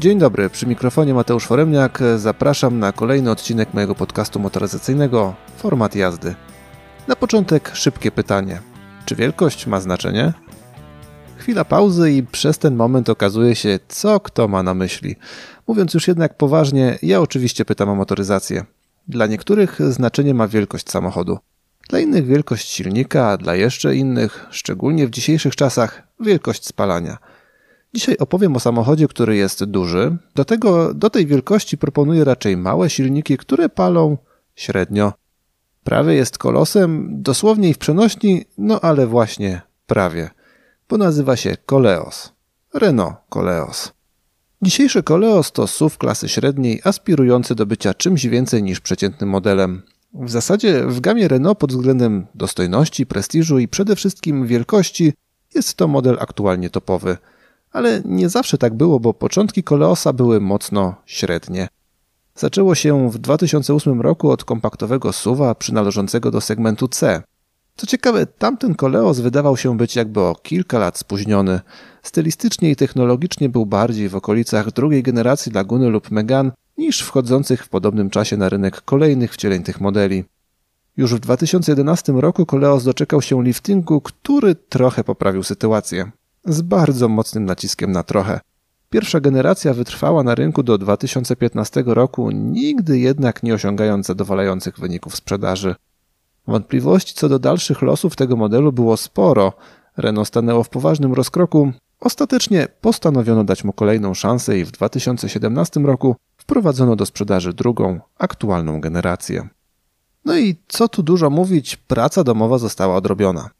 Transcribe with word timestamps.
Dzień 0.00 0.18
dobry, 0.18 0.50
przy 0.50 0.66
mikrofonie 0.66 1.14
Mateusz 1.14 1.46
Foremniak. 1.46 1.98
Zapraszam 2.16 2.78
na 2.78 2.92
kolejny 2.92 3.30
odcinek 3.30 3.74
mojego 3.74 3.94
podcastu 3.94 4.40
motoryzacyjnego 4.40 5.34
Format 5.56 5.94
jazdy. 5.94 6.34
Na 7.08 7.16
początek 7.16 7.70
szybkie 7.74 8.10
pytanie. 8.10 8.60
Czy 9.06 9.16
wielkość 9.16 9.66
ma 9.66 9.80
znaczenie? 9.80 10.32
Chwila 11.36 11.64
pauzy 11.64 12.12
i 12.12 12.22
przez 12.22 12.58
ten 12.58 12.76
moment 12.76 13.08
okazuje 13.08 13.54
się, 13.54 13.78
co 13.88 14.20
kto 14.20 14.48
ma 14.48 14.62
na 14.62 14.74
myśli. 14.74 15.16
Mówiąc 15.66 15.94
już 15.94 16.08
jednak 16.08 16.36
poważnie, 16.36 16.98
ja 17.02 17.20
oczywiście 17.20 17.64
pytam 17.64 17.88
o 17.88 17.94
motoryzację. 17.94 18.64
Dla 19.08 19.26
niektórych 19.26 19.78
znaczenie 19.92 20.34
ma 20.34 20.48
wielkość 20.48 20.90
samochodu. 20.90 21.38
Dla 21.88 21.98
innych 21.98 22.26
wielkość 22.26 22.68
silnika, 22.68 23.28
a 23.28 23.36
dla 23.36 23.54
jeszcze 23.54 23.96
innych, 23.96 24.46
szczególnie 24.50 25.06
w 25.06 25.10
dzisiejszych 25.10 25.56
czasach, 25.56 26.02
wielkość 26.20 26.66
spalania– 26.66 27.18
Dzisiaj 27.94 28.16
opowiem 28.18 28.56
o 28.56 28.60
samochodzie, 28.60 29.08
który 29.08 29.36
jest 29.36 29.64
duży. 29.64 30.16
Do, 30.34 30.44
tego, 30.44 30.94
do 30.94 31.10
tej 31.10 31.26
wielkości 31.26 31.78
proponuję 31.78 32.24
raczej 32.24 32.56
małe 32.56 32.90
silniki, 32.90 33.36
które 33.36 33.68
palą 33.68 34.18
średnio. 34.56 35.12
Prawie 35.84 36.14
jest 36.14 36.38
kolosem, 36.38 37.08
dosłownie 37.22 37.68
i 37.68 37.74
w 37.74 37.78
przenośni, 37.78 38.44
no 38.58 38.80
ale 38.80 39.06
właśnie 39.06 39.62
prawie, 39.86 40.30
bo 40.88 40.98
nazywa 40.98 41.36
się 41.36 41.56
Coleos. 41.70 42.32
Renault 42.74 43.16
Coleos. 43.28 43.92
Dzisiejszy 44.62 45.02
Coleos 45.02 45.52
to 45.52 45.66
SUV 45.66 45.96
klasy 45.96 46.28
średniej, 46.28 46.80
aspirujący 46.84 47.54
do 47.54 47.66
bycia 47.66 47.94
czymś 47.94 48.26
więcej 48.26 48.62
niż 48.62 48.80
przeciętnym 48.80 49.30
modelem. 49.30 49.82
W 50.14 50.30
zasadzie 50.30 50.86
w 50.86 51.00
gamie 51.00 51.28
Renault 51.28 51.58
pod 51.58 51.72
względem 51.72 52.26
dostojności, 52.34 53.06
prestiżu 53.06 53.58
i 53.58 53.68
przede 53.68 53.96
wszystkim 53.96 54.46
wielkości 54.46 55.12
jest 55.54 55.74
to 55.74 55.88
model 55.88 56.16
aktualnie 56.20 56.70
topowy– 56.70 57.16
ale 57.72 58.02
nie 58.04 58.28
zawsze 58.28 58.58
tak 58.58 58.74
było, 58.74 59.00
bo 59.00 59.14
początki 59.14 59.62
Koleosa 59.62 60.12
były 60.12 60.40
mocno 60.40 60.94
średnie. 61.06 61.68
Zaczęło 62.34 62.74
się 62.74 63.10
w 63.10 63.18
2008 63.18 64.00
roku 64.00 64.30
od 64.30 64.44
kompaktowego 64.44 65.12
suwa 65.12 65.54
przynależącego 65.54 66.30
do 66.30 66.40
segmentu 66.40 66.88
C. 66.88 67.22
Co 67.76 67.86
ciekawe, 67.86 68.26
tamten 68.26 68.74
Koleos 68.74 69.20
wydawał 69.20 69.56
się 69.56 69.76
być 69.76 69.96
jakby 69.96 70.20
o 70.20 70.34
kilka 70.34 70.78
lat 70.78 70.98
spóźniony. 70.98 71.60
Stylistycznie 72.02 72.70
i 72.70 72.76
technologicznie 72.76 73.48
był 73.48 73.66
bardziej 73.66 74.08
w 74.08 74.16
okolicach 74.16 74.72
drugiej 74.72 75.02
generacji 75.02 75.52
Laguny 75.52 75.88
lub 75.88 76.10
Megan 76.10 76.52
niż 76.78 77.00
wchodzących 77.00 77.64
w 77.64 77.68
podobnym 77.68 78.10
czasie 78.10 78.36
na 78.36 78.48
rynek 78.48 78.80
kolejnych 78.80 79.32
wcieleń 79.32 79.62
tych 79.62 79.80
modeli. 79.80 80.24
Już 80.96 81.14
w 81.14 81.18
2011 81.18 82.12
roku 82.12 82.46
Koleos 82.46 82.84
doczekał 82.84 83.22
się 83.22 83.44
liftingu, 83.44 84.00
który 84.00 84.54
trochę 84.54 85.04
poprawił 85.04 85.42
sytuację 85.42 86.10
z 86.44 86.62
bardzo 86.62 87.08
mocnym 87.08 87.44
naciskiem 87.44 87.92
na 87.92 88.02
trochę. 88.02 88.40
Pierwsza 88.90 89.20
generacja 89.20 89.74
wytrwała 89.74 90.22
na 90.22 90.34
rynku 90.34 90.62
do 90.62 90.78
2015 90.78 91.82
roku, 91.86 92.30
nigdy 92.30 92.98
jednak 92.98 93.42
nie 93.42 93.54
osiągając 93.54 94.06
zadowalających 94.06 94.78
wyników 94.78 95.16
sprzedaży. 95.16 95.74
Wątpliwości 96.46 97.14
co 97.14 97.28
do 97.28 97.38
dalszych 97.38 97.82
losów 97.82 98.16
tego 98.16 98.36
modelu 98.36 98.72
było 98.72 98.96
sporo. 98.96 99.52
Renault 99.96 100.28
stanęło 100.28 100.64
w 100.64 100.68
poważnym 100.68 101.14
rozkroku. 101.14 101.72
Ostatecznie 102.00 102.68
postanowiono 102.80 103.44
dać 103.44 103.64
mu 103.64 103.72
kolejną 103.72 104.14
szansę 104.14 104.58
i 104.58 104.64
w 104.64 104.70
2017 104.70 105.80
roku 105.80 106.16
wprowadzono 106.36 106.96
do 106.96 107.06
sprzedaży 107.06 107.52
drugą, 107.52 108.00
aktualną 108.18 108.80
generację. 108.80 109.48
No 110.24 110.38
i 110.38 110.56
co 110.68 110.88
tu 110.88 111.02
dużo 111.02 111.30
mówić, 111.30 111.76
praca 111.76 112.24
domowa 112.24 112.58
została 112.58 112.96
odrobiona. 112.96 113.50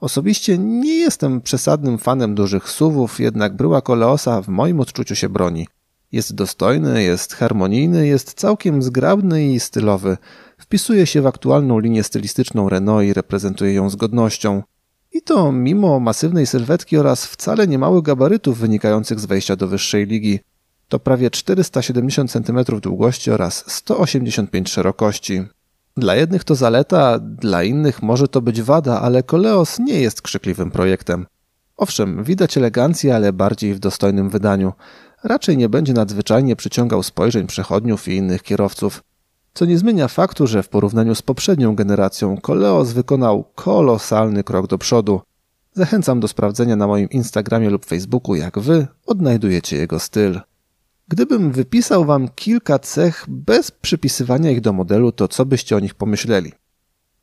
Osobiście 0.00 0.58
nie 0.58 0.94
jestem 0.94 1.40
przesadnym 1.40 1.98
fanem 1.98 2.34
dużych 2.34 2.68
suwów, 2.68 3.20
jednak 3.20 3.56
bryła 3.56 3.82
Koleosa 3.82 4.42
w 4.42 4.48
moim 4.48 4.80
odczuciu 4.80 5.16
się 5.16 5.28
broni. 5.28 5.66
Jest 6.12 6.34
dostojny, 6.34 7.02
jest 7.02 7.34
harmonijny, 7.34 8.06
jest 8.06 8.34
całkiem 8.34 8.82
zgrabny 8.82 9.52
i 9.52 9.60
stylowy. 9.60 10.16
Wpisuje 10.58 11.06
się 11.06 11.22
w 11.22 11.26
aktualną 11.26 11.78
linię 11.78 12.04
stylistyczną 12.04 12.68
Renault 12.68 13.04
i 13.04 13.12
reprezentuje 13.12 13.72
ją 13.72 13.90
z 13.90 13.96
godnością. 13.96 14.62
I 15.12 15.22
to 15.22 15.52
mimo 15.52 16.00
masywnej 16.00 16.46
sylwetki 16.46 16.96
oraz 16.96 17.26
wcale 17.26 17.66
niemałych 17.66 18.02
gabarytów 18.02 18.58
wynikających 18.58 19.20
z 19.20 19.26
wejścia 19.26 19.56
do 19.56 19.68
wyższej 19.68 20.06
ligi. 20.06 20.40
To 20.88 20.98
prawie 20.98 21.30
470 21.30 22.32
cm 22.32 22.64
długości 22.82 23.30
oraz 23.30 23.64
185 23.72 24.68
szerokości. 24.68 25.42
Dla 25.96 26.14
jednych 26.14 26.44
to 26.44 26.54
zaleta, 26.54 27.18
dla 27.18 27.62
innych 27.62 28.02
może 28.02 28.28
to 28.28 28.40
być 28.40 28.62
wada, 28.62 29.00
ale 29.00 29.22
Koleos 29.22 29.78
nie 29.78 30.00
jest 30.00 30.22
krzykliwym 30.22 30.70
projektem. 30.70 31.26
Owszem, 31.76 32.24
widać 32.24 32.56
elegancję, 32.56 33.16
ale 33.16 33.32
bardziej 33.32 33.74
w 33.74 33.78
dostojnym 33.78 34.30
wydaniu. 34.30 34.72
Raczej 35.24 35.56
nie 35.56 35.68
będzie 35.68 35.92
nadzwyczajnie 35.92 36.56
przyciągał 36.56 37.02
spojrzeń 37.02 37.46
przechodniów 37.46 38.08
i 38.08 38.16
innych 38.16 38.42
kierowców. 38.42 39.02
Co 39.54 39.64
nie 39.64 39.78
zmienia 39.78 40.08
faktu, 40.08 40.46
że 40.46 40.62
w 40.62 40.68
porównaniu 40.68 41.14
z 41.14 41.22
poprzednią 41.22 41.74
generacją 41.74 42.36
Koleos 42.36 42.92
wykonał 42.92 43.44
kolosalny 43.54 44.44
krok 44.44 44.66
do 44.66 44.78
przodu. 44.78 45.20
Zachęcam 45.72 46.20
do 46.20 46.28
sprawdzenia 46.28 46.76
na 46.76 46.86
moim 46.86 47.10
Instagramie 47.10 47.70
lub 47.70 47.86
Facebooku, 47.86 48.34
jak 48.34 48.58
wy 48.58 48.86
odnajdujecie 49.06 49.76
jego 49.76 49.98
styl. 49.98 50.40
Gdybym 51.10 51.52
wypisał 51.52 52.04
wam 52.04 52.28
kilka 52.28 52.78
cech 52.78 53.24
bez 53.28 53.70
przypisywania 53.70 54.50
ich 54.50 54.60
do 54.60 54.72
modelu, 54.72 55.12
to 55.12 55.28
co 55.28 55.46
byście 55.46 55.76
o 55.76 55.80
nich 55.80 55.94
pomyśleli? 55.94 56.52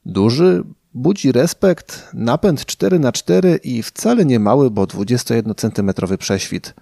Duży, 0.05 0.63
budzi 0.93 1.31
respekt, 1.31 2.09
napęd 2.13 2.65
4 2.65 2.99
na 2.99 3.11
4 3.11 3.59
i 3.63 3.83
wcale 3.83 4.25
nie 4.25 4.39
mały, 4.39 4.71
bo 4.71 4.87
21 4.87 5.55
cm 5.55 6.17
prześwit. 6.17 6.73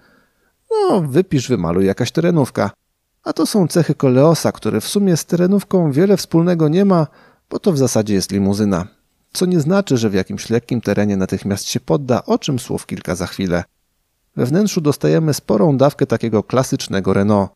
No, 0.70 1.00
wypisz, 1.00 1.48
wymaluj 1.48 1.86
jakaś 1.86 2.12
terenówka. 2.12 2.70
A 3.22 3.32
to 3.32 3.46
są 3.46 3.68
cechy 3.68 3.94
Koleosa, 3.94 4.52
który 4.52 4.80
w 4.80 4.88
sumie 4.88 5.16
z 5.16 5.24
terenówką 5.24 5.92
wiele 5.92 6.16
wspólnego 6.16 6.68
nie 6.68 6.84
ma, 6.84 7.06
bo 7.50 7.58
to 7.58 7.72
w 7.72 7.78
zasadzie 7.78 8.14
jest 8.14 8.32
limuzyna. 8.32 8.86
Co 9.32 9.46
nie 9.46 9.60
znaczy, 9.60 9.96
że 9.96 10.10
w 10.10 10.14
jakimś 10.14 10.50
lekkim 10.50 10.80
terenie 10.80 11.16
natychmiast 11.16 11.68
się 11.68 11.80
podda, 11.80 12.24
o 12.24 12.38
czym 12.38 12.58
słów 12.58 12.86
kilka 12.86 13.14
za 13.14 13.26
chwilę. 13.26 13.64
We 14.36 14.46
wnętrzu 14.46 14.80
dostajemy 14.80 15.34
sporą 15.34 15.76
dawkę 15.76 16.06
takiego 16.06 16.42
klasycznego 16.42 17.12
Renault. 17.12 17.50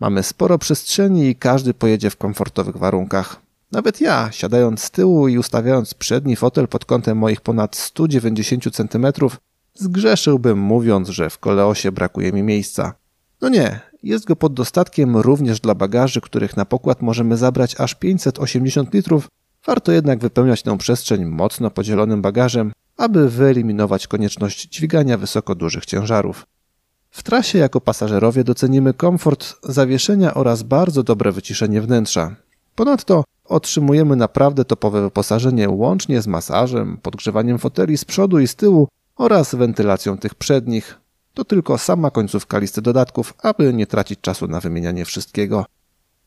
Mamy 0.00 0.22
sporo 0.22 0.58
przestrzeni 0.58 1.28
i 1.28 1.36
każdy 1.36 1.74
pojedzie 1.74 2.10
w 2.10 2.16
komfortowych 2.16 2.76
warunkach. 2.76 3.40
Nawet 3.72 4.00
ja, 4.00 4.28
siadając 4.32 4.82
z 4.82 4.90
tyłu 4.90 5.28
i 5.28 5.38
ustawiając 5.38 5.94
przedni 5.94 6.36
fotel 6.36 6.68
pod 6.68 6.84
kątem 6.84 7.18
moich 7.18 7.40
ponad 7.40 7.76
190 7.76 8.64
cm, 8.72 9.06
zgrzeszyłbym 9.74 10.58
mówiąc, 10.58 11.08
że 11.08 11.30
w 11.30 11.38
koleosie 11.38 11.92
brakuje 11.92 12.32
mi 12.32 12.42
miejsca. 12.42 12.94
No 13.40 13.48
nie, 13.48 13.80
jest 14.02 14.24
go 14.24 14.36
pod 14.36 14.54
dostatkiem 14.54 15.16
również 15.16 15.60
dla 15.60 15.74
bagaży, 15.74 16.20
których 16.20 16.56
na 16.56 16.64
pokład 16.64 17.02
możemy 17.02 17.36
zabrać 17.36 17.80
aż 17.80 17.94
580 17.94 18.94
litrów. 18.94 19.28
Warto 19.66 19.92
jednak 19.92 20.18
wypełniać 20.18 20.62
tę 20.62 20.78
przestrzeń 20.78 21.24
mocno 21.24 21.70
podzielonym 21.70 22.22
bagażem, 22.22 22.72
aby 22.96 23.30
wyeliminować 23.30 24.06
konieczność 24.06 24.68
dźwigania 24.68 25.18
wysoko 25.18 25.54
dużych 25.54 25.86
ciężarów. 25.86 26.46
W 27.10 27.22
trasie 27.22 27.58
jako 27.58 27.80
pasażerowie 27.80 28.44
docenimy 28.44 28.94
komfort 28.94 29.54
zawieszenia 29.62 30.34
oraz 30.34 30.62
bardzo 30.62 31.02
dobre 31.02 31.32
wyciszenie 31.32 31.80
wnętrza. 31.80 32.36
Ponadto 32.74 33.24
otrzymujemy 33.44 34.16
naprawdę 34.16 34.64
topowe 34.64 35.02
wyposażenie 35.02 35.70
łącznie 35.70 36.22
z 36.22 36.26
masażem, 36.26 36.98
podgrzewaniem 37.02 37.58
foteli 37.58 37.98
z 37.98 38.04
przodu 38.04 38.38
i 38.38 38.46
z 38.46 38.56
tyłu 38.56 38.88
oraz 39.16 39.54
wentylacją 39.54 40.18
tych 40.18 40.34
przednich. 40.34 40.98
To 41.34 41.44
tylko 41.44 41.78
sama 41.78 42.10
końcówka 42.10 42.58
listy 42.58 42.82
dodatków, 42.82 43.34
aby 43.42 43.74
nie 43.74 43.86
tracić 43.86 44.20
czasu 44.20 44.46
na 44.46 44.60
wymienianie 44.60 45.04
wszystkiego. 45.04 45.64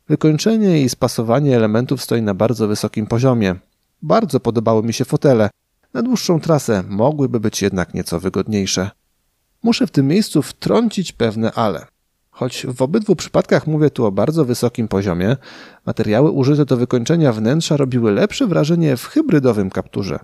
Wykończenie 0.10 0.81
i 0.81 0.90
spasowanie 0.90 1.56
elementów 1.56 2.02
stoi 2.02 2.22
na 2.22 2.34
bardzo 2.34 2.68
wysokim 2.68 3.08
poziomie. 3.08 3.56
Bardzo 4.02 4.40
podobały 4.40 4.84
mi 4.84 4.94
się 4.94 5.06
fotele, 5.06 5.50
na 5.98 6.04
dłuższą 6.04 6.40
trasę 6.40 6.84
mogłyby 6.90 7.40
być 7.40 7.62
jednak 7.62 7.94
nieco 7.94 8.20
wygodniejsze. 8.20 8.90
Muszę 9.64 9.88
w 9.88 9.92
tym 9.92 10.08
miejscu 10.08 10.42
wtrącić 10.42 11.12
pewne 11.12 11.52
ale. 11.52 11.86
Choć 12.30 12.66
w 12.70 12.82
obydwu 12.82 13.16
przypadkach 13.16 13.68
mówię 13.68 13.90
tu 13.90 14.06
o 14.06 14.12
bardzo 14.12 14.46
wysokim 14.46 14.88
poziomie, 14.88 15.38
materiały 15.86 16.32
użyte 16.32 16.66
do 16.66 16.78
wykończenia 16.78 17.34
wnętrza 17.34 17.78
robiły 17.78 18.12
lepsze 18.12 18.48
wrażenie 18.48 18.98
w 18.98 19.06
hybrydowym 19.06 19.70
kapturze. 19.70 20.20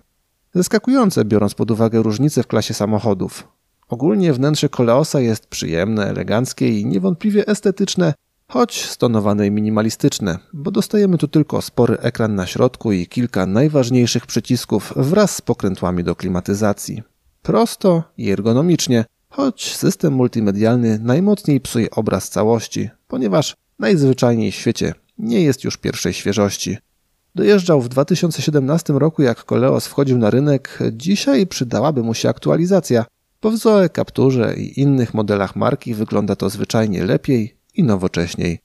Zaskakujące, 0.54 1.24
biorąc 1.24 1.54
pod 1.54 1.70
uwagę 1.70 2.02
różnice 2.02 2.42
w 2.42 2.46
klasie 2.46 2.74
samochodów. 2.74 3.48
Ogólnie 3.88 4.32
wnętrze 4.32 4.68
Koleosa 4.68 5.20
jest 5.20 5.46
przyjemne, 5.46 6.06
eleganckie 6.06 6.80
i 6.80 6.86
niewątpliwie 6.86 7.46
estetyczne, 7.46 8.14
choć 8.48 8.84
stonowane 8.84 9.46
i 9.46 9.50
minimalistyczne, 9.50 10.38
bo 10.52 10.70
dostajemy 10.70 11.18
tu 11.18 11.28
tylko 11.28 11.62
spory 11.62 11.98
ekran 11.98 12.34
na 12.34 12.46
środku 12.46 12.92
i 12.92 13.06
kilka 13.06 13.46
najważniejszych 13.46 14.26
przycisków 14.26 14.92
wraz 14.96 15.36
z 15.36 15.40
pokrętłami 15.40 16.04
do 16.04 16.16
klimatyzacji. 16.16 17.02
Prosto 17.42 18.02
i 18.16 18.30
ergonomicznie, 18.30 19.04
choć 19.28 19.76
system 19.76 20.12
multimedialny 20.12 20.98
najmocniej 20.98 21.60
psuje 21.60 21.90
obraz 21.90 22.30
całości, 22.30 22.90
ponieważ 23.08 23.56
najzwyczajniej 23.78 24.52
w 24.52 24.54
świecie 24.54 24.94
nie 25.18 25.40
jest 25.40 25.64
już 25.64 25.76
pierwszej 25.76 26.12
świeżości. 26.12 26.78
Dojeżdżał 27.34 27.80
w 27.80 27.88
2017 27.88 28.92
roku, 28.92 29.22
jak 29.22 29.44
Koleos 29.44 29.86
wchodził 29.86 30.18
na 30.18 30.30
rynek, 30.30 30.78
dzisiaj 30.92 31.46
przydałaby 31.46 32.02
mu 32.02 32.14
się 32.14 32.28
aktualizacja, 32.28 33.04
bo 33.42 33.50
w 33.50 33.56
Zoe, 33.56 33.88
Capturze 33.88 34.54
i 34.56 34.80
innych 34.80 35.14
modelach 35.14 35.56
marki 35.56 35.94
wygląda 35.94 36.36
to 36.36 36.50
zwyczajnie 36.50 37.04
lepiej 37.04 37.56
i 37.74 37.84
nowocześniej. 37.84 38.58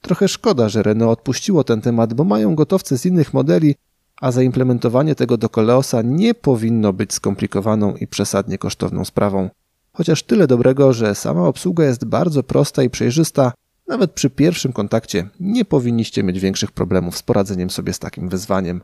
Trochę 0.00 0.28
szkoda, 0.28 0.68
że 0.68 0.82
Renault 0.82 1.18
odpuściło 1.18 1.64
ten 1.64 1.80
temat, 1.80 2.14
bo 2.14 2.24
mają 2.24 2.54
gotowce 2.54 2.98
z 2.98 3.06
innych 3.06 3.34
modeli, 3.34 3.74
a 4.20 4.32
zaimplementowanie 4.32 5.14
tego 5.14 5.36
do 5.36 5.48
Koleosa 5.48 6.02
nie 6.02 6.34
powinno 6.34 6.92
być 6.92 7.12
skomplikowaną 7.12 7.96
i 7.96 8.06
przesadnie 8.06 8.58
kosztowną 8.58 9.04
sprawą. 9.04 9.50
Chociaż 9.92 10.22
tyle 10.22 10.46
dobrego, 10.46 10.92
że 10.92 11.14
sama 11.14 11.46
obsługa 11.46 11.84
jest 11.84 12.04
bardzo 12.04 12.42
prosta 12.42 12.82
i 12.82 12.90
przejrzysta, 12.90 13.52
nawet 13.88 14.12
przy 14.12 14.30
pierwszym 14.30 14.72
kontakcie 14.72 15.28
nie 15.40 15.64
powinniście 15.64 16.22
mieć 16.22 16.40
większych 16.40 16.72
problemów 16.72 17.16
z 17.16 17.22
poradzeniem 17.22 17.70
sobie 17.70 17.92
z 17.92 17.98
takim 17.98 18.28
wyzwaniem. 18.28 18.80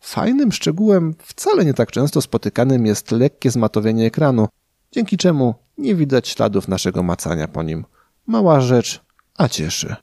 Fajnym 0.00 0.52
szczegółem, 0.52 1.14
wcale 1.18 1.64
nie 1.64 1.74
tak 1.74 1.90
często 1.90 2.20
spotykanym, 2.20 2.86
jest 2.86 3.10
lekkie 3.10 3.50
zmatowienie 3.50 4.06
ekranu, 4.06 4.48
dzięki 4.92 5.16
czemu 5.16 5.54
nie 5.78 5.94
widać 5.94 6.28
śladów 6.28 6.68
naszego 6.68 7.02
macania 7.02 7.48
po 7.48 7.62
nim. 7.62 7.84
Mała 8.30 8.60
rzecz, 8.60 9.00
a 9.38 9.48
cieszy. 9.48 9.96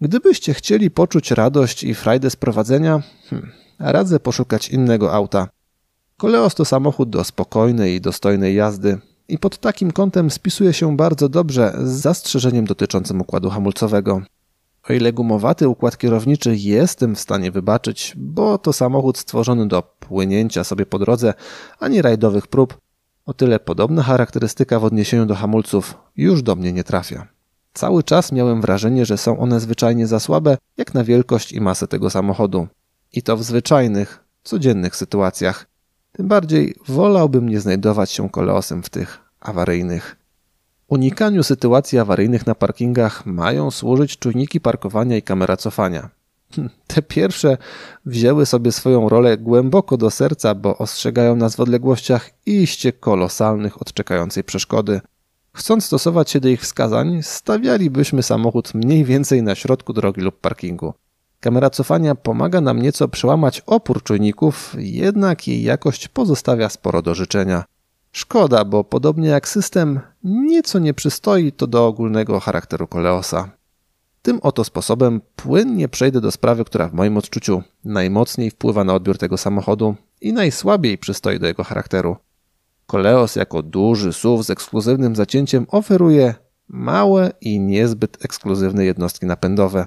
Gdybyście 0.00 0.54
chcieli 0.54 0.90
poczuć 0.90 1.30
radość 1.30 1.84
i 1.84 1.94
frajdę 1.94 2.30
z 2.30 2.36
prowadzenia, 2.36 3.02
hmm, 3.30 3.52
radzę 3.78 4.20
poszukać 4.20 4.68
innego 4.68 5.14
auta. 5.14 5.48
Koleos 6.16 6.54
to 6.54 6.64
samochód 6.64 7.10
do 7.10 7.24
spokojnej 7.24 7.94
i 7.94 8.00
dostojnej 8.00 8.54
jazdy 8.54 8.98
i 9.28 9.38
pod 9.38 9.58
takim 9.58 9.90
kątem 9.90 10.30
spisuje 10.30 10.72
się 10.72 10.96
bardzo 10.96 11.28
dobrze 11.28 11.74
z 11.84 11.90
zastrzeżeniem 11.90 12.64
dotyczącym 12.64 13.20
układu 13.20 13.50
hamulcowego. 13.50 14.22
O 14.88 14.92
ile 14.92 15.12
gumowaty 15.12 15.68
układ 15.68 15.98
kierowniczy 15.98 16.56
jestem 16.56 17.14
w 17.14 17.20
stanie 17.20 17.50
wybaczyć, 17.50 18.12
bo 18.16 18.58
to 18.58 18.72
samochód 18.72 19.18
stworzony 19.18 19.68
do 19.68 19.82
płynięcia 19.82 20.64
sobie 20.64 20.86
po 20.86 20.98
drodze, 20.98 21.34
a 21.80 21.88
nie 21.88 22.02
rajdowych 22.02 22.46
prób, 22.46 22.78
o 23.26 23.34
tyle 23.34 23.60
podobna 23.60 24.02
charakterystyka 24.02 24.80
w 24.80 24.84
odniesieniu 24.84 25.26
do 25.26 25.34
hamulców 25.34 25.94
już 26.16 26.42
do 26.42 26.56
mnie 26.56 26.72
nie 26.72 26.84
trafia. 26.84 27.37
Cały 27.74 28.02
czas 28.02 28.32
miałem 28.32 28.60
wrażenie, 28.60 29.06
że 29.06 29.18
są 29.18 29.38
one 29.38 29.60
zwyczajnie 29.60 30.06
za 30.06 30.20
słabe, 30.20 30.56
jak 30.76 30.94
na 30.94 31.04
wielkość 31.04 31.52
i 31.52 31.60
masę 31.60 31.88
tego 31.88 32.10
samochodu. 32.10 32.66
I 33.12 33.22
to 33.22 33.36
w 33.36 33.42
zwyczajnych, 33.42 34.24
codziennych 34.44 34.96
sytuacjach. 34.96 35.66
Tym 36.12 36.28
bardziej 36.28 36.74
wolałbym 36.88 37.48
nie 37.48 37.60
znajdować 37.60 38.10
się 38.10 38.30
koleosem 38.30 38.82
w 38.82 38.90
tych 38.90 39.18
awaryjnych. 39.40 40.16
Unikaniu 40.88 41.42
sytuacji 41.42 41.98
awaryjnych 41.98 42.46
na 42.46 42.54
parkingach 42.54 43.26
mają 43.26 43.70
służyć 43.70 44.18
czujniki 44.18 44.60
parkowania 44.60 45.16
i 45.16 45.22
kamera 45.22 45.56
cofania. 45.56 46.08
Hm, 46.56 46.70
te 46.86 47.02
pierwsze 47.02 47.56
wzięły 48.06 48.46
sobie 48.46 48.72
swoją 48.72 49.08
rolę 49.08 49.38
głęboko 49.38 49.96
do 49.96 50.10
serca, 50.10 50.54
bo 50.54 50.78
ostrzegają 50.78 51.36
nas 51.36 51.56
w 51.56 51.60
odległościach 51.60 52.30
iście 52.46 52.92
kolosalnych 52.92 53.82
od 53.82 53.92
czekającej 53.92 54.44
przeszkody. 54.44 55.00
Chcąc 55.58 55.84
stosować 55.84 56.30
się 56.30 56.40
do 56.40 56.48
ich 56.48 56.60
wskazań, 56.60 57.22
stawialibyśmy 57.22 58.22
samochód 58.22 58.74
mniej 58.74 59.04
więcej 59.04 59.42
na 59.42 59.54
środku 59.54 59.92
drogi 59.92 60.20
lub 60.20 60.40
parkingu. 60.40 60.94
Kamera 61.40 61.70
cofania 61.70 62.14
pomaga 62.14 62.60
nam 62.60 62.82
nieco 62.82 63.08
przełamać 63.08 63.62
opór 63.66 64.02
czujników, 64.02 64.74
jednak 64.78 65.48
jej 65.48 65.62
jakość 65.62 66.08
pozostawia 66.08 66.68
sporo 66.68 67.02
do 67.02 67.14
życzenia. 67.14 67.64
Szkoda, 68.12 68.64
bo 68.64 68.84
podobnie 68.84 69.28
jak 69.28 69.48
system, 69.48 70.00
nieco 70.24 70.78
nie 70.78 70.94
przystoi 70.94 71.52
to 71.52 71.66
do 71.66 71.86
ogólnego 71.86 72.40
charakteru 72.40 72.86
Koleosa. 72.86 73.50
Tym 74.22 74.40
oto 74.42 74.64
sposobem 74.64 75.20
płynnie 75.36 75.88
przejdę 75.88 76.20
do 76.20 76.30
sprawy, 76.30 76.64
która 76.64 76.88
w 76.88 76.94
moim 76.94 77.16
odczuciu 77.16 77.62
najmocniej 77.84 78.50
wpływa 78.50 78.84
na 78.84 78.94
odbiór 78.94 79.18
tego 79.18 79.36
samochodu 79.36 79.94
i 80.20 80.32
najsłabiej 80.32 80.98
przystoi 80.98 81.38
do 81.38 81.46
jego 81.46 81.64
charakteru. 81.64 82.16
Koleos 82.88 83.36
jako 83.36 83.62
duży 83.62 84.12
SUV 84.12 84.44
z 84.44 84.50
ekskluzywnym 84.50 85.16
zacięciem 85.16 85.66
oferuje 85.68 86.34
małe 86.68 87.30
i 87.40 87.60
niezbyt 87.60 88.24
ekskluzywne 88.24 88.84
jednostki 88.84 89.26
napędowe. 89.26 89.86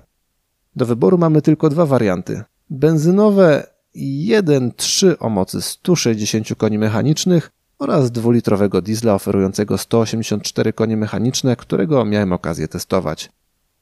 Do 0.75 0.86
wyboru 0.86 1.18
mamy 1.18 1.42
tylko 1.42 1.69
dwa 1.69 1.86
warianty. 1.86 2.44
Benzynowe 2.69 3.68
1.3 3.95 5.15
o 5.19 5.30
mocy 5.30 5.62
160 5.62 6.56
koni 6.57 6.77
mechanicznych 6.77 7.51
oraz 7.80 8.12
dwulitrowego 8.12 8.81
diesla 8.81 9.13
oferującego 9.13 9.77
184 9.77 10.74
konie 10.74 10.97
mechaniczne, 10.97 11.56
którego 11.56 12.06
miałem 12.06 12.33
okazję 12.33 12.68
testować. 12.68 13.30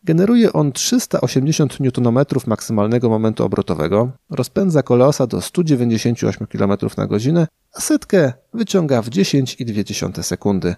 Generuje 0.04 0.54
on 0.54 0.72
380 0.72 1.80
Nm 1.80 2.26
maksymalnego 2.48 3.10
momentu 3.10 3.44
obrotowego, 3.44 4.12
rozpędza 4.30 4.84
koleosa 4.84 5.28
do 5.28 5.42
198 5.42 6.48
km 6.48 6.74
na 6.98 7.08
godzinę, 7.08 7.48
a 7.74 7.82
setkę 7.82 8.34
wyciąga 8.54 9.02
w 9.02 9.10
10,2 9.10 10.24
sekundy. 10.24 10.76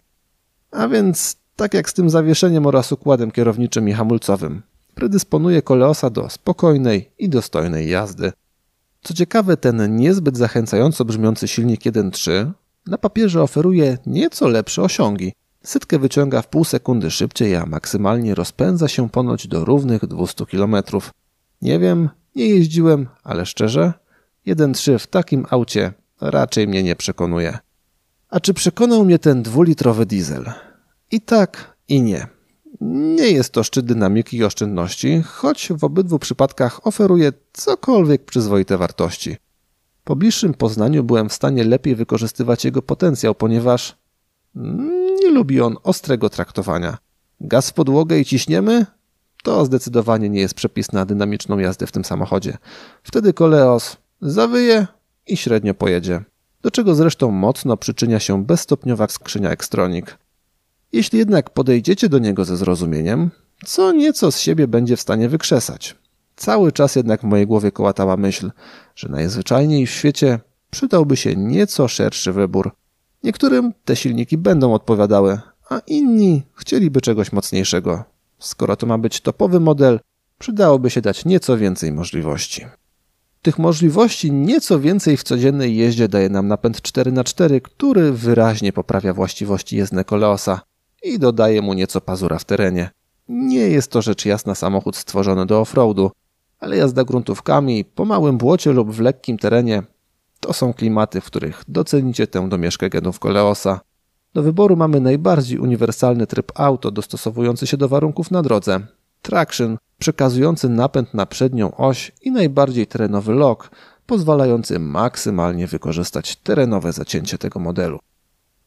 A 0.71 0.87
więc 0.87 1.35
tak 1.55 1.73
jak 1.73 1.89
z 1.89 1.93
tym 1.93 2.09
zawieszeniem 2.09 2.65
oraz 2.65 2.91
układem 2.91 3.31
kierowniczym 3.31 3.89
i 3.89 3.93
hamulcowym, 3.93 4.61
predysponuje 4.95 5.61
koleosa 5.61 6.09
do 6.09 6.29
spokojnej 6.29 7.11
i 7.19 7.29
dostojnej 7.29 7.89
jazdy. 7.89 8.31
Co 9.03 9.13
ciekawe, 9.13 9.57
ten 9.57 9.95
niezbyt 9.95 10.37
zachęcająco 10.37 11.05
brzmiący 11.05 11.47
silnik 11.47 11.81
1.3 11.81 12.51
na 12.87 12.97
papierze 12.97 13.41
oferuje 13.41 13.97
nieco 14.05 14.47
lepsze 14.47 14.81
osiągi. 14.81 15.33
Sytkę 15.63 15.99
wyciąga 15.99 16.41
w 16.41 16.47
pół 16.47 16.63
sekundy 16.63 17.11
szybciej, 17.11 17.55
a 17.55 17.65
maksymalnie 17.65 18.35
rozpędza 18.35 18.87
się 18.87 19.09
ponoć 19.09 19.47
do 19.47 19.65
równych 19.65 20.05
200 20.05 20.45
km. 20.45 20.75
Nie 21.61 21.79
wiem, 21.79 22.09
nie 22.35 22.45
jeździłem, 22.45 23.07
ale 23.23 23.45
szczerze, 23.45 23.93
1.3 24.47 24.99
w 24.99 25.07
takim 25.07 25.45
aucie 25.49 25.93
raczej 26.21 26.67
mnie 26.67 26.83
nie 26.83 26.95
przekonuje. 26.95 27.57
A 28.29 28.39
czy 28.39 28.53
przekonał 28.53 29.05
mnie 29.05 29.19
ten 29.19 29.43
dwulitrowy 29.43 30.05
diesel? 30.05 30.51
I 31.11 31.21
tak, 31.21 31.77
i 31.87 32.01
nie. 32.01 32.27
Nie 33.15 33.31
jest 33.31 33.53
to 33.53 33.63
szczyt 33.63 33.85
dynamiki 33.85 34.37
i 34.37 34.43
oszczędności, 34.43 35.23
choć 35.25 35.69
w 35.77 35.83
obydwu 35.83 36.19
przypadkach 36.19 36.87
oferuje 36.87 37.33
cokolwiek 37.53 38.25
przyzwoite 38.25 38.77
wartości. 38.77 39.37
Po 40.03 40.15
bliższym 40.15 40.53
poznaniu 40.53 41.03
byłem 41.03 41.29
w 41.29 41.33
stanie 41.33 41.63
lepiej 41.63 41.95
wykorzystywać 41.95 42.65
jego 42.65 42.81
potencjał, 42.81 43.35
ponieważ 43.35 43.97
lubi 45.31 45.61
on 45.61 45.77
ostrego 45.83 46.29
traktowania. 46.29 46.97
Gaz 47.41 47.69
w 47.69 47.73
podłogę 47.73 48.19
i 48.19 48.25
ciśniemy? 48.25 48.85
To 49.43 49.65
zdecydowanie 49.65 50.29
nie 50.29 50.39
jest 50.39 50.53
przepis 50.53 50.91
na 50.91 51.05
dynamiczną 51.05 51.59
jazdę 51.59 51.87
w 51.87 51.91
tym 51.91 52.05
samochodzie. 52.05 52.57
Wtedy 53.03 53.33
Koleos 53.33 53.97
zawyje 54.21 54.87
i 55.27 55.37
średnio 55.37 55.73
pojedzie. 55.73 56.21
Do 56.61 56.71
czego 56.71 56.95
zresztą 56.95 57.31
mocno 57.31 57.77
przyczynia 57.77 58.19
się 58.19 58.45
bezstopniowa 58.45 59.07
skrzynia 59.07 59.49
Extronic. 59.49 60.05
Jeśli 60.93 61.19
jednak 61.19 61.49
podejdziecie 61.49 62.09
do 62.09 62.19
niego 62.19 62.45
ze 62.45 62.57
zrozumieniem, 62.57 63.31
co 63.65 63.91
nieco 63.91 64.31
z 64.31 64.39
siebie 64.39 64.67
będzie 64.67 64.97
w 64.97 65.01
stanie 65.01 65.29
wykrzesać. 65.29 65.95
Cały 66.35 66.71
czas 66.71 66.95
jednak 66.95 67.21
w 67.21 67.23
mojej 67.23 67.47
głowie 67.47 67.71
kołatała 67.71 68.17
myśl, 68.17 68.51
że 68.95 69.09
najzwyczajniej 69.09 69.87
w 69.87 69.91
świecie 69.91 70.39
przydałby 70.71 71.17
się 71.17 71.35
nieco 71.35 71.87
szerszy 71.87 72.33
wybór. 72.33 72.71
Niektórym 73.23 73.73
te 73.85 73.95
silniki 73.95 74.37
będą 74.37 74.73
odpowiadały, 74.73 75.39
a 75.69 75.79
inni 75.87 76.43
chcieliby 76.55 77.01
czegoś 77.01 77.31
mocniejszego. 77.31 78.03
Skoro 78.39 78.75
to 78.75 78.87
ma 78.87 78.97
być 78.97 79.21
topowy 79.21 79.59
model, 79.59 79.99
przydałoby 80.39 80.89
się 80.89 81.01
dać 81.01 81.25
nieco 81.25 81.57
więcej 81.57 81.91
możliwości. 81.91 82.65
Tych 83.41 83.59
możliwości 83.59 84.31
nieco 84.31 84.79
więcej 84.79 85.17
w 85.17 85.23
codziennej 85.23 85.75
jeździe 85.75 86.07
daje 86.07 86.29
nam 86.29 86.47
napęd 86.47 86.81
4x4, 86.81 87.61
który 87.61 88.11
wyraźnie 88.11 88.73
poprawia 88.73 89.13
właściwości 89.13 89.77
jezdne 89.77 90.03
Koleosa 90.03 90.61
i 91.03 91.19
dodaje 91.19 91.61
mu 91.61 91.73
nieco 91.73 92.01
pazura 92.01 92.39
w 92.39 92.45
terenie. 92.45 92.89
Nie 93.27 93.67
jest 93.69 93.91
to 93.91 94.01
rzecz 94.01 94.25
jasna 94.25 94.55
samochód 94.55 94.95
stworzony 94.95 95.45
do 95.45 95.61
offroadu, 95.61 96.11
ale 96.59 96.77
jazda 96.77 97.03
gruntówkami 97.03 97.85
po 97.85 98.05
małym 98.05 98.37
błocie 98.37 98.71
lub 98.71 98.91
w 98.91 98.99
lekkim 98.99 99.37
terenie 99.37 99.83
to 100.41 100.53
są 100.53 100.73
klimaty, 100.73 101.21
w 101.21 101.25
których 101.25 101.63
docenicie 101.67 102.27
tę 102.27 102.49
domieszkę 102.49 102.89
genów 102.89 103.19
Koleosa. 103.19 103.79
Do 104.33 104.43
wyboru 104.43 104.75
mamy 104.75 104.99
najbardziej 104.99 105.59
uniwersalny 105.59 106.27
tryb 106.27 106.51
auto 106.55 106.91
dostosowujący 106.91 107.67
się 107.67 107.77
do 107.77 107.87
warunków 107.87 108.31
na 108.31 108.41
drodze, 108.41 108.79
traction 109.21 109.77
przekazujący 109.99 110.69
napęd 110.69 111.13
na 111.13 111.25
przednią 111.25 111.75
oś 111.75 112.11
i 112.21 112.31
najbardziej 112.31 112.87
terenowy 112.87 113.33
lock, 113.33 113.69
pozwalający 114.05 114.79
maksymalnie 114.79 115.67
wykorzystać 115.67 116.35
terenowe 116.35 116.93
zacięcie 116.93 117.37
tego 117.37 117.59
modelu. 117.59 117.99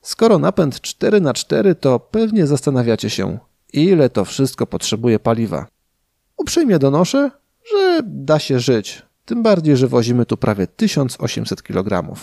Skoro 0.02 0.38
napęd 0.38 0.74
4x4, 0.74 1.74
to 1.74 2.00
pewnie 2.00 2.46
zastanawiacie 2.46 3.10
się, 3.10 3.38
ile 3.72 4.10
to 4.10 4.24
wszystko 4.24 4.66
potrzebuje 4.66 5.18
paliwa. 5.18 5.66
Uprzejmie 6.36 6.78
donoszę, 6.78 7.30
że 7.72 8.00
da 8.04 8.38
się 8.38 8.60
żyć. 8.60 9.02
Tym 9.24 9.42
bardziej, 9.42 9.76
że 9.76 9.88
wozimy 9.88 10.26
tu 10.26 10.36
prawie 10.36 10.66
1800 10.66 11.62
kg. 11.62 12.14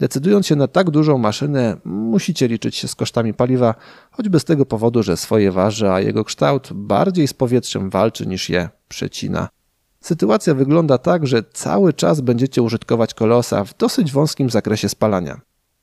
Decydując 0.00 0.46
się 0.46 0.56
na 0.56 0.68
tak 0.68 0.90
dużą 0.90 1.18
maszynę, 1.18 1.76
musicie 1.84 2.48
liczyć 2.48 2.76
się 2.76 2.88
z 2.88 2.94
kosztami 2.94 3.34
paliwa, 3.34 3.74
choćby 4.10 4.40
z 4.40 4.44
tego 4.44 4.66
powodu, 4.66 5.02
że 5.02 5.16
swoje 5.16 5.52
waży, 5.52 5.90
a 5.90 6.00
jego 6.00 6.24
kształt 6.24 6.72
bardziej 6.72 7.28
z 7.28 7.34
powietrzem 7.34 7.90
walczy 7.90 8.26
niż 8.26 8.48
je 8.48 8.68
przecina. 8.88 9.48
Sytuacja 10.00 10.54
wygląda 10.54 10.98
tak, 10.98 11.26
że 11.26 11.42
cały 11.52 11.92
czas 11.92 12.20
będziecie 12.20 12.62
użytkować 12.62 13.14
kolosa 13.14 13.64
w 13.64 13.76
dosyć 13.76 14.12
wąskim 14.12 14.50
zakresie 14.50 14.88
spalania. 14.88 15.40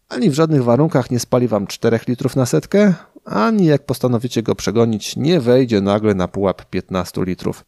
ani 0.09 0.29
w 0.29 0.33
żadnych 0.33 0.63
warunkach 0.63 1.11
nie 1.11 1.19
spali 1.19 1.47
Wam 1.47 1.67
4 1.67 1.99
litrów 2.07 2.35
na 2.35 2.45
setkę, 2.45 2.93
ani 3.25 3.65
jak 3.65 3.85
postanowicie 3.85 4.43
go 4.43 4.55
przegonić, 4.55 5.15
nie 5.15 5.39
wejdzie 5.39 5.81
nagle 5.81 6.13
na 6.15 6.27
pułap 6.27 6.65
15 6.65 7.23
litrów. 7.23 7.63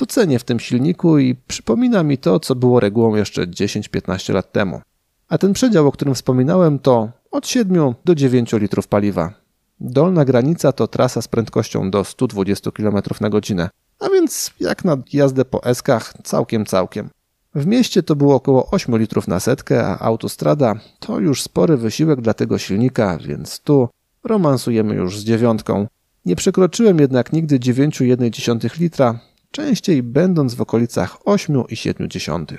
To 0.00 0.06
cenię 0.06 0.38
w 0.38 0.44
tym 0.44 0.60
silniku 0.60 1.18
i 1.18 1.34
przypomina 1.34 2.02
mi 2.02 2.18
to, 2.18 2.40
co 2.40 2.54
było 2.54 2.80
regułą 2.80 3.14
jeszcze 3.14 3.46
10-15 3.46 4.34
lat 4.34 4.52
temu. 4.52 4.80
A 5.28 5.38
ten 5.38 5.52
przedział, 5.52 5.86
o 5.86 5.92
którym 5.92 6.14
wspominałem, 6.14 6.78
to 6.78 7.08
od 7.30 7.46
7 7.46 7.94
do 8.04 8.14
9 8.14 8.52
litrów 8.52 8.88
paliwa. 8.88 9.32
Dolna 9.80 10.24
granica 10.24 10.72
to 10.72 10.88
trasa 10.88 11.22
z 11.22 11.28
prędkością 11.28 11.90
do 11.90 12.04
120 12.04 12.70
km 12.70 12.96
na 13.20 13.30
godzinę, 13.30 13.70
a 13.98 14.08
więc 14.08 14.50
jak 14.60 14.84
na 14.84 14.96
jazdę 15.12 15.44
po 15.44 15.64
eskach, 15.64 16.14
całkiem 16.24 16.66
całkiem. 16.66 17.10
W 17.54 17.66
mieście 17.66 18.02
to 18.02 18.16
było 18.16 18.34
około 18.34 18.70
8 18.70 18.98
litrów 18.98 19.28
na 19.28 19.40
setkę, 19.40 19.86
a 19.86 19.98
autostrada 19.98 20.74
to 20.98 21.18
już 21.18 21.42
spory 21.42 21.76
wysiłek 21.76 22.20
dla 22.20 22.34
tego 22.34 22.58
silnika, 22.58 23.18
więc 23.18 23.60
tu 23.60 23.88
romansujemy 24.24 24.94
już 24.94 25.18
z 25.18 25.24
dziewiątką. 25.24 25.86
Nie 26.24 26.36
przekroczyłem 26.36 26.98
jednak 26.98 27.32
nigdy 27.32 27.58
9,1 27.58 28.80
litra, 28.80 29.20
częściej 29.50 30.02
będąc 30.02 30.54
w 30.54 30.60
okolicach 30.60 31.18
8,7. 31.24 32.56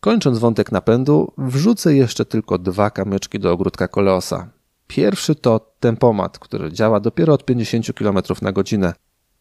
Kończąc 0.00 0.38
wątek 0.38 0.72
napędu, 0.72 1.32
wrzucę 1.38 1.94
jeszcze 1.94 2.24
tylko 2.24 2.58
dwa 2.58 2.90
kamyczki 2.90 3.38
do 3.38 3.52
ogródka 3.52 3.88
Koleosa. 3.88 4.50
Pierwszy 4.86 5.34
to 5.34 5.72
tempomat, 5.80 6.38
który 6.38 6.72
działa 6.72 7.00
dopiero 7.00 7.34
od 7.34 7.44
50 7.44 7.92
km 7.92 8.18
na 8.42 8.52
godzinę. 8.52 8.92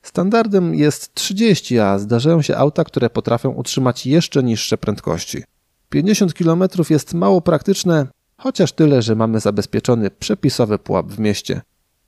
Standardem 0.02 0.76
jest 0.76 1.14
30, 1.14 1.80
a 1.80 2.00
zdarzają 2.00 2.42
się 2.42 2.58
auta, 2.58 2.84
które 2.84 3.10
potrafią 3.10 3.50
utrzymać 3.50 4.06
jeszcze 4.06 4.44
niższe 4.44 4.78
prędkości. 4.78 5.44
50 5.90 6.34
km 6.34 6.64
jest 6.90 7.14
mało 7.14 7.42
praktyczne, 7.42 8.08
chociaż 8.38 8.72
tyle, 8.72 9.02
że 9.02 9.16
mamy 9.16 9.40
zabezpieczony 9.40 10.12
przepisowy 10.12 10.80
pułap 10.80 11.08
w 11.08 11.20
mieście. 11.20 11.62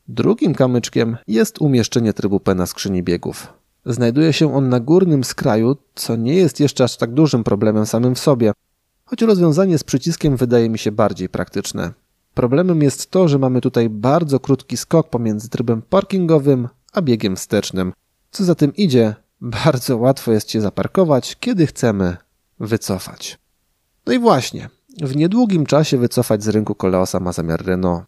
Drugim 0.07 0.53
kamyczkiem 0.53 1.17
jest 1.27 1.61
umieszczenie 1.61 2.13
trybu 2.13 2.39
P 2.39 2.55
na 2.55 2.65
skrzyni 2.65 3.03
biegów. 3.03 3.60
Znajduje 3.85 4.33
się 4.33 4.55
on 4.55 4.69
na 4.69 4.79
górnym 4.79 5.23
skraju, 5.23 5.77
co 5.95 6.15
nie 6.15 6.35
jest 6.35 6.59
jeszcze 6.59 6.83
aż 6.83 6.97
tak 6.97 7.13
dużym 7.13 7.43
problemem 7.43 7.85
samym 7.85 8.15
w 8.15 8.19
sobie, 8.19 8.51
choć 9.05 9.21
rozwiązanie 9.21 9.77
z 9.77 9.83
przyciskiem 9.83 10.37
wydaje 10.37 10.69
mi 10.69 10.79
się 10.79 10.91
bardziej 10.91 11.29
praktyczne. 11.29 11.93
Problemem 12.33 12.81
jest 12.81 13.11
to, 13.11 13.27
że 13.27 13.39
mamy 13.39 13.61
tutaj 13.61 13.89
bardzo 13.89 14.39
krótki 14.39 14.77
skok 14.77 15.09
pomiędzy 15.09 15.49
trybem 15.49 15.81
parkingowym 15.81 16.67
a 16.93 17.01
biegiem 17.01 17.35
wstecznym. 17.35 17.93
Co 18.31 18.43
za 18.43 18.55
tym 18.55 18.75
idzie, 18.75 19.15
bardzo 19.41 19.97
łatwo 19.97 20.31
jest 20.31 20.51
się 20.51 20.61
zaparkować, 20.61 21.37
kiedy 21.39 21.67
chcemy 21.67 22.17
wycofać. 22.59 23.39
No 24.05 24.13
i 24.13 24.19
właśnie, 24.19 24.69
w 25.01 25.15
niedługim 25.15 25.65
czasie 25.65 25.97
wycofać 25.97 26.43
z 26.43 26.47
rynku 26.47 26.75
Koleosa 26.75 27.19
ma 27.19 27.31
zamiar 27.31 27.65
Renault. 27.65 28.03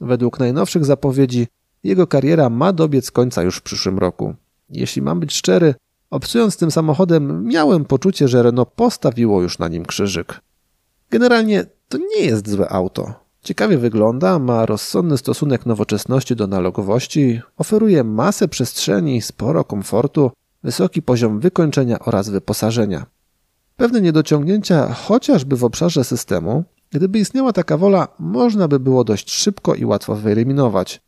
Według 0.00 0.38
najnowszych 0.38 0.84
zapowiedzi 0.84 1.46
jego 1.84 2.06
kariera 2.06 2.50
ma 2.50 2.72
dobiec 2.72 3.10
końca 3.10 3.42
już 3.42 3.56
w 3.56 3.62
przyszłym 3.62 3.98
roku. 3.98 4.34
Jeśli 4.70 5.02
mam 5.02 5.20
być 5.20 5.34
szczery, 5.34 5.74
obcując 6.10 6.56
tym 6.56 6.70
samochodem, 6.70 7.44
miałem 7.44 7.84
poczucie, 7.84 8.28
że 8.28 8.42
Renault 8.42 8.70
postawiło 8.76 9.42
już 9.42 9.58
na 9.58 9.68
nim 9.68 9.86
krzyżyk. 9.86 10.40
Generalnie 11.10 11.64
to 11.88 11.98
nie 11.98 12.24
jest 12.24 12.50
złe 12.50 12.68
auto. 12.68 13.14
Ciekawie 13.42 13.78
wygląda, 13.78 14.38
ma 14.38 14.66
rozsądny 14.66 15.18
stosunek 15.18 15.66
nowoczesności 15.66 16.36
do 16.36 16.44
analogowości, 16.44 17.40
oferuje 17.56 18.04
masę 18.04 18.48
przestrzeni, 18.48 19.22
sporo 19.22 19.64
komfortu, 19.64 20.30
wysoki 20.62 21.02
poziom 21.02 21.40
wykończenia 21.40 21.98
oraz 21.98 22.28
wyposażenia. 22.28 23.06
Pewne 23.76 24.00
niedociągnięcia, 24.00 24.92
chociażby 24.92 25.56
w 25.56 25.64
obszarze 25.64 26.04
systemu, 26.04 26.64
gdyby 26.90 27.18
istniała 27.18 27.52
taka 27.52 27.76
wola, 27.76 28.08
można 28.18 28.68
by 28.68 28.80
było 28.80 29.04
dość 29.04 29.30
szybko 29.30 29.74
i 29.74 29.84
łatwo 29.84 30.16
wyeliminować. 30.16 31.00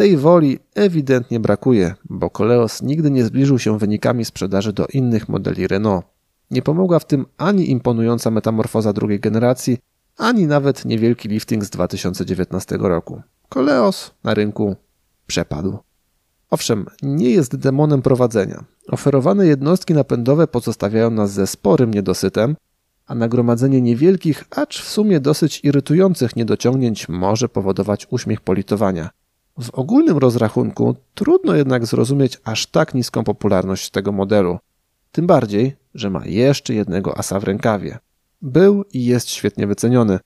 Tej 0.00 0.16
woli 0.16 0.58
ewidentnie 0.74 1.40
brakuje, 1.40 1.94
bo 2.10 2.30
Koleos 2.30 2.82
nigdy 2.82 3.10
nie 3.10 3.24
zbliżył 3.24 3.58
się 3.58 3.78
wynikami 3.78 4.24
sprzedaży 4.24 4.72
do 4.72 4.86
innych 4.86 5.28
modeli 5.28 5.66
Renault. 5.66 6.04
Nie 6.50 6.62
pomogła 6.62 6.98
w 6.98 7.06
tym 7.06 7.26
ani 7.36 7.70
imponująca 7.70 8.30
metamorfoza 8.30 8.92
drugiej 8.92 9.20
generacji, 9.20 9.78
ani 10.16 10.46
nawet 10.46 10.84
niewielki 10.84 11.28
lifting 11.28 11.64
z 11.64 11.70
2019 11.70 12.76
roku. 12.80 13.22
Koleos 13.48 14.10
na 14.24 14.34
rynku 14.34 14.76
przepadł. 15.26 15.78
Owszem, 16.50 16.86
nie 17.02 17.30
jest 17.30 17.56
demonem 17.56 18.02
prowadzenia. 18.02 18.64
Oferowane 18.88 19.46
jednostki 19.46 19.94
napędowe 19.94 20.46
pozostawiają 20.46 21.10
nas 21.10 21.32
ze 21.32 21.46
sporym 21.46 21.94
niedosytem, 21.94 22.56
a 23.06 23.14
nagromadzenie 23.14 23.80
niewielkich, 23.80 24.44
acz 24.50 24.82
w 24.82 24.88
sumie 24.88 25.20
dosyć 25.20 25.60
irytujących 25.64 26.36
niedociągnięć 26.36 27.08
może 27.08 27.48
powodować 27.48 28.06
uśmiech 28.10 28.40
politowania. 28.40 29.10
W 29.60 29.70
ogólnym 29.70 30.18
rozrachunku 30.18 30.96
trudno 31.14 31.54
jednak 31.54 31.86
zrozumieć 31.86 32.38
aż 32.44 32.66
tak 32.66 32.94
niską 32.94 33.24
popularność 33.24 33.90
tego 33.90 34.12
modelu. 34.12 34.58
Tym 35.12 35.26
bardziej, 35.26 35.76
że 35.94 36.10
ma 36.10 36.26
jeszcze 36.26 36.74
jednego 36.74 37.18
asa 37.18 37.40
w 37.40 37.44
rękawie. 37.44 37.98
Był 38.42 38.84
i 38.92 39.04
jest 39.04 39.30
świetnie 39.30 39.66
wyceniony, 39.66 40.18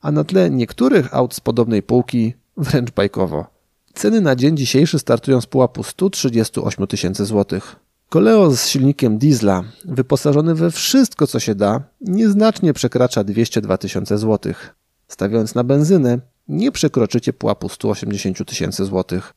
a 0.00 0.12
na 0.12 0.24
tle 0.24 0.50
niektórych 0.50 1.14
aut 1.14 1.34
z 1.34 1.40
podobnej 1.40 1.82
półki 1.82 2.34
wręcz 2.56 2.90
bajkowo. 2.90 3.46
Ceny 3.94 4.20
na 4.20 4.36
dzień 4.36 4.56
dzisiejszy 4.56 4.98
startują 4.98 5.40
z 5.40 5.46
pułapu 5.46 5.82
138 5.82 6.86
tysięcy 6.86 7.24
złotych. 7.24 7.76
Koleo 8.08 8.50
z 8.50 8.66
silnikiem 8.66 9.18
diesla, 9.18 9.64
wyposażony 9.84 10.54
we 10.54 10.70
wszystko 10.70 11.26
co 11.26 11.40
się 11.40 11.54
da, 11.54 11.82
nieznacznie 12.00 12.72
przekracza 12.72 13.24
202 13.24 13.78
tysiące 13.78 14.18
złotych. 14.18 14.74
Stawiając 15.08 15.54
na 15.54 15.64
benzynę, 15.64 16.18
nie 16.50 16.72
przekroczycie 16.72 17.32
pułapu 17.32 17.68
180 17.68 18.48
tysięcy 18.48 18.84
złotych. 18.84 19.34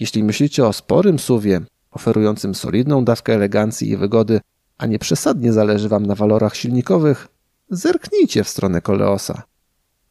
Jeśli 0.00 0.24
myślicie 0.24 0.66
o 0.66 0.72
sporym 0.72 1.18
suwie, 1.18 1.60
oferującym 1.90 2.54
solidną 2.54 3.04
dawkę 3.04 3.34
elegancji 3.34 3.90
i 3.90 3.96
wygody, 3.96 4.40
a 4.78 4.86
nie 4.86 4.98
przesadnie 4.98 5.52
zależy 5.52 5.88
Wam 5.88 6.06
na 6.06 6.14
walorach 6.14 6.56
silnikowych, 6.56 7.28
zerknijcie 7.70 8.44
w 8.44 8.48
stronę 8.48 8.80
Koleosa. 8.80 9.42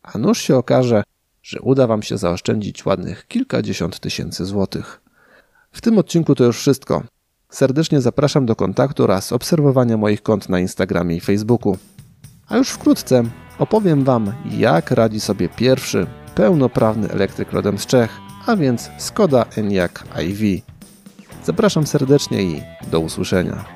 A 0.02 0.18
nuż 0.18 0.42
się 0.42 0.56
okaże, 0.56 1.04
że 1.44 1.62
uda 1.62 1.88
Wam 1.88 2.04
się 2.04 2.18
zaoszczędzić 2.18 2.86
ładnych 2.86 3.28
kilkadziesiąt 3.28 4.00
tysięcy 4.00 4.46
złotych. 4.46 5.02
W 5.72 5.82
tym 5.82 5.98
odcinku 5.98 6.36
to 6.36 6.44
już 6.44 6.58
wszystko. 6.58 7.04
Serdecznie 7.50 8.02
zapraszam 8.02 8.46
do 8.46 8.56
kontaktu 8.56 9.04
oraz 9.04 9.32
obserwowania 9.32 9.98
moich 9.98 10.24
kont 10.24 10.50
na 10.50 10.60
Instagramie 10.60 11.16
i 11.16 11.20
Facebooku. 11.20 11.78
A 12.48 12.58
już 12.58 12.70
wkrótce 12.70 13.24
opowiem 13.60 14.04
Wam, 14.04 14.34
jak 14.52 14.92
radzi 14.92 15.20
sobie 15.20 15.50
pierwszy 15.50 16.08
pełnoprawny 16.36 17.10
elektryk 17.10 17.52
rodem 17.52 17.78
z 17.78 17.86
Czech, 17.86 18.10
a 18.46 18.56
więc 18.56 18.90
Skoda 18.98 19.46
Enyaq 19.58 20.04
iV. 20.24 20.62
Zapraszam 21.44 21.88
serdecznie 21.88 22.42
i 22.42 22.62
do 22.92 23.00
usłyszenia. 23.00 23.75